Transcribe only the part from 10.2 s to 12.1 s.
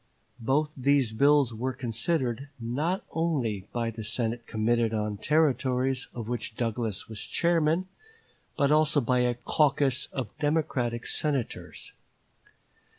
Democratic Senators.